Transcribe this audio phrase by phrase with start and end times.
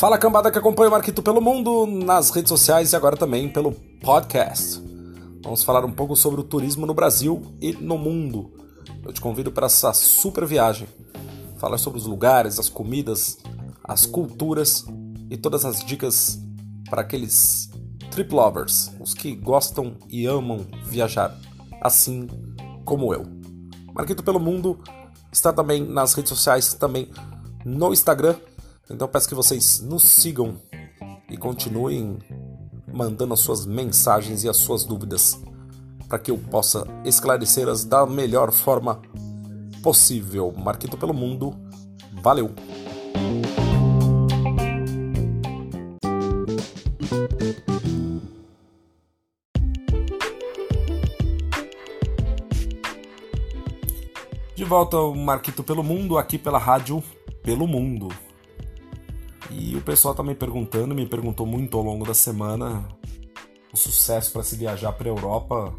[0.00, 3.72] Fala cambada que acompanha o Marquito pelo mundo nas redes sociais e agora também pelo
[4.00, 4.82] podcast.
[5.42, 8.50] Vamos falar um pouco sobre o turismo no Brasil e no mundo.
[9.04, 10.88] Eu te convido para essa super viagem.
[11.58, 13.36] Falar sobre os lugares, as comidas,
[13.84, 14.86] as culturas
[15.28, 16.38] e todas as dicas
[16.88, 17.68] para aqueles
[18.10, 21.38] trip lovers, os que gostam e amam viajar,
[21.82, 22.26] assim
[22.86, 23.24] como eu.
[23.92, 24.78] Marquito pelo mundo
[25.32, 27.10] está também nas redes sociais, também
[27.64, 28.36] no Instagram
[28.90, 30.56] então peço que vocês nos sigam
[31.30, 32.18] e continuem
[32.92, 35.40] mandando as suas mensagens e as suas dúvidas
[36.08, 39.00] para que eu possa esclarecê-las da melhor forma
[39.80, 40.52] possível.
[40.52, 41.54] Marquito pelo mundo,
[42.20, 42.50] valeu!
[54.60, 57.02] De volta ao Marquito pelo Mundo, aqui pela rádio
[57.42, 58.08] Pelo Mundo.
[59.50, 62.86] E o pessoal tá me perguntando, me perguntou muito ao longo da semana
[63.72, 65.74] o sucesso para se viajar para Europa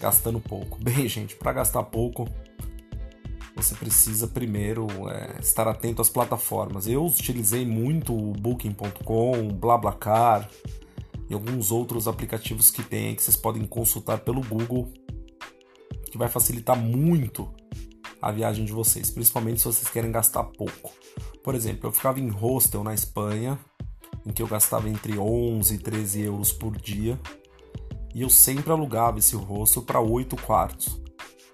[0.00, 0.78] gastando pouco.
[0.82, 2.26] Bem, gente, para gastar pouco,
[3.54, 6.86] você precisa primeiro é, estar atento às plataformas.
[6.86, 10.48] Eu utilizei muito o Booking.com, BlaBlaCar
[11.28, 14.90] e alguns outros aplicativos que tem que vocês podem consultar pelo Google,
[16.10, 17.52] que vai facilitar muito
[18.24, 20.90] a viagem de vocês, principalmente se vocês querem gastar pouco.
[21.42, 23.58] Por exemplo, eu ficava em hostel na Espanha,
[24.24, 27.20] em que eu gastava entre 11 e 13 euros por dia,
[28.14, 30.98] e eu sempre alugava esse hostel para 8 quartos.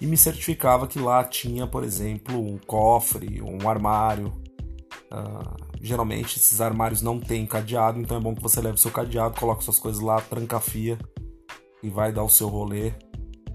[0.00, 4.32] E me certificava que lá tinha, por exemplo, um cofre, um armário.
[5.12, 9.40] Uh, geralmente esses armários não têm cadeado, então é bom que você leve seu cadeado,
[9.40, 10.96] coloque suas coisas lá, trancafia
[11.82, 12.92] e vai dar o seu rolê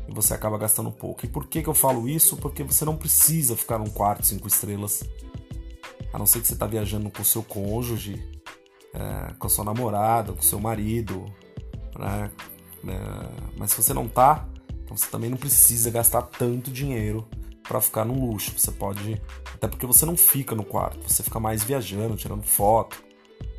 [0.07, 1.25] e você acaba gastando pouco.
[1.25, 2.37] E por que, que eu falo isso?
[2.37, 5.03] Porque você não precisa ficar num quarto cinco estrelas
[6.13, 8.23] a não ser que você está viajando com o seu cônjuge,
[8.93, 11.25] é, com a sua namorada, com o seu marido,
[11.99, 12.31] né?
[12.88, 14.47] É, mas se você não tá,
[14.83, 17.27] então você também não precisa gastar tanto dinheiro
[17.63, 18.57] para ficar num luxo.
[18.57, 19.21] Você pode,
[19.53, 23.03] até porque você não fica no quarto, você fica mais viajando, tirando foto,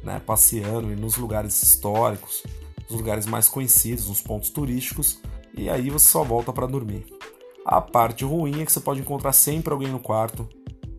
[0.02, 2.44] né, passeando e nos lugares históricos,
[2.88, 5.20] nos lugares mais conhecidos, nos pontos turísticos,
[5.56, 7.06] e aí você só volta para dormir.
[7.64, 10.48] A parte ruim é que você pode encontrar sempre alguém no quarto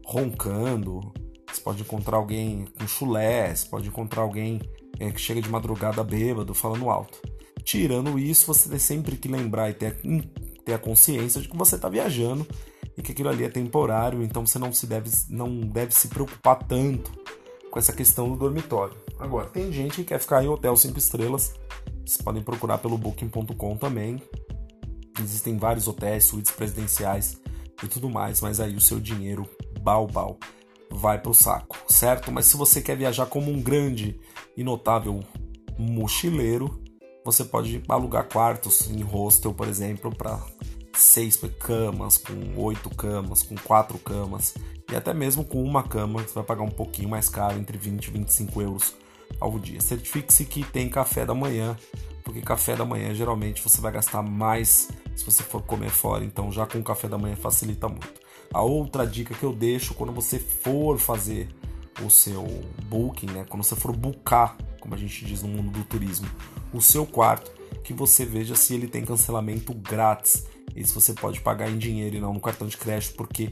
[0.06, 1.14] roncando,
[1.50, 4.60] você pode encontrar alguém com chulé, você pode encontrar alguém
[5.00, 7.22] é, que chega de madrugada bêbado falando alto.
[7.64, 9.98] Tirando isso, você tem sempre que lembrar e ter,
[10.66, 12.48] ter a consciência de que você está viajando
[12.98, 16.64] e que aquilo ali é temporário, então você não se deve, não deve se preocupar
[16.64, 17.12] tanto
[17.70, 18.96] com essa questão do dormitório.
[19.20, 21.54] Agora, tem gente que quer ficar em hotel 5 estrelas,
[22.06, 24.22] vocês podem procurar pelo booking.com também.
[25.22, 27.38] Existem vários hotéis, suítes presidenciais
[27.84, 29.48] e tudo mais, mas aí o seu dinheiro
[29.82, 30.38] balbal
[30.90, 32.32] vai para o saco, certo?
[32.32, 34.20] Mas se você quer viajar como um grande
[34.56, 35.24] e notável
[35.78, 36.82] mochileiro,
[37.24, 40.40] você pode alugar quartos em hostel, por exemplo, para
[40.94, 44.56] seis camas, com oito camas, com quatro camas
[44.92, 48.06] e até mesmo com uma cama, você vai pagar um pouquinho mais caro, entre 20
[48.06, 48.96] e 25 euros
[49.40, 49.82] ao dia.
[49.82, 51.76] Certifique-se que tem café da manhã,
[52.38, 56.52] porque café da manhã geralmente você vai gastar mais se você for comer fora, então
[56.52, 58.22] já com o café da manhã facilita muito.
[58.54, 61.50] A outra dica que eu deixo quando você for fazer
[62.06, 62.46] o seu
[62.86, 66.28] booking, né, quando você for buscar, como a gente diz no mundo do turismo,
[66.72, 67.52] o seu quarto,
[67.84, 70.46] que você veja se ele tem cancelamento grátis.
[70.76, 73.52] Esse você pode pagar em dinheiro e não no cartão de crédito, porque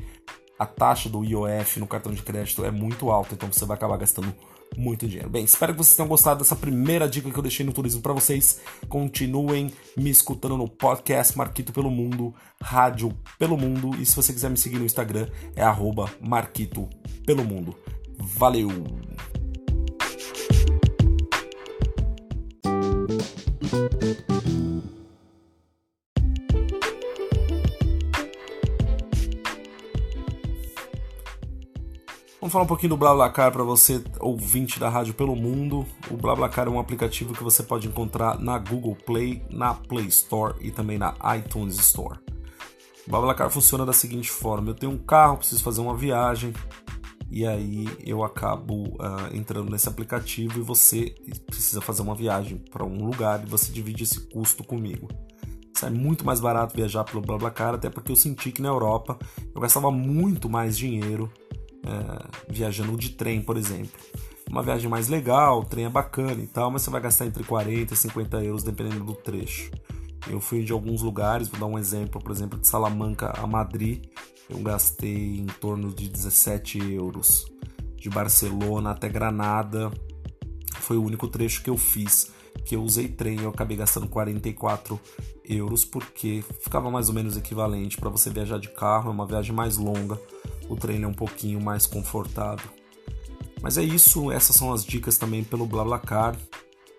[0.58, 3.98] a taxa do IOF no cartão de crédito é muito alta, então você vai acabar
[3.98, 4.34] gastando
[4.78, 5.30] muito dinheiro.
[5.30, 8.14] Bem, espero que vocês tenham gostado dessa primeira dica que eu deixei no turismo para
[8.14, 8.62] vocês.
[8.90, 13.96] Continuem me escutando no podcast Marquito pelo Mundo, Rádio pelo Mundo.
[14.00, 15.64] E se você quiser me seguir no Instagram, é
[16.22, 16.90] Marquito
[17.26, 17.76] pelo Mundo.
[18.18, 18.70] Valeu!
[32.46, 35.84] Vamos falar um pouquinho do BlaBlaCar para você, ouvinte da rádio pelo mundo.
[36.12, 40.54] O BlaBlaCar é um aplicativo que você pode encontrar na Google Play, na Play Store
[40.62, 42.20] e também na iTunes Store.
[43.08, 46.54] O BlaBlaCar funciona da seguinte forma: eu tenho um carro, preciso fazer uma viagem
[47.32, 51.16] e aí eu acabo uh, entrando nesse aplicativo e você
[51.48, 55.08] precisa fazer uma viagem para um lugar e você divide esse custo comigo.
[55.74, 59.18] Sai muito mais barato viajar pelo BlaBlaCar, até porque eu senti que na Europa
[59.52, 61.28] eu gastava muito mais dinheiro
[61.86, 64.00] é, viajando de trem, por exemplo.
[64.50, 67.44] Uma viagem mais legal, o trem é bacana e tal, mas você vai gastar entre
[67.44, 69.72] 40 e 50 euros dependendo do trecho.
[70.28, 74.06] Eu fui de alguns lugares, vou dar um exemplo, por exemplo, de Salamanca a Madrid,
[74.50, 77.46] eu gastei em torno de 17 euros.
[77.96, 79.92] De Barcelona até Granada
[80.80, 82.34] foi o único trecho que eu fiz
[82.64, 85.00] que eu usei trem, eu acabei gastando 44
[85.48, 89.54] euros porque ficava mais ou menos equivalente para você viajar de carro, é uma viagem
[89.54, 90.20] mais longa,
[90.70, 92.70] o trem é um pouquinho mais confortável.
[93.62, 96.36] Mas é isso, essas são as dicas também pelo BlaBlaCar.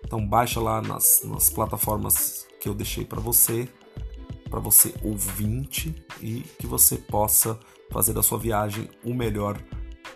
[0.03, 3.67] Então baixa lá nas, nas plataformas que eu deixei para você,
[4.49, 7.59] para você ouvinte e que você possa
[7.91, 9.57] fazer da sua viagem o melhor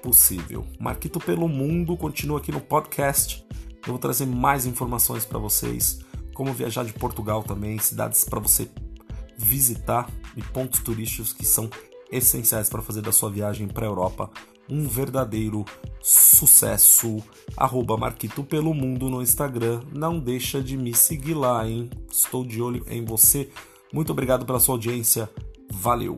[0.02, 0.66] possível.
[0.80, 3.46] Marquito pelo Mundo continua aqui no podcast
[3.88, 6.02] eu vou trazer mais informações para vocês,
[6.36, 8.70] como viajar de Portugal também, cidades para você
[9.38, 10.08] visitar
[10.38, 11.68] e pontos turísticos que são
[12.12, 14.30] essenciais para fazer da sua viagem para a Europa
[14.70, 15.66] um verdadeiro
[16.02, 17.18] sucesso.
[17.58, 19.82] Arroba Marquito pelo Mundo no Instagram.
[19.92, 21.90] Não deixa de me seguir lá, hein?
[22.10, 23.50] Estou de olho em você.
[23.94, 25.30] Muito obrigado pela sua audiência.
[25.72, 26.18] Valeu!